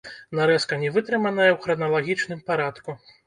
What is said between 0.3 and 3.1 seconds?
Нарэзка не вытрыманая ў храналагічным парадку.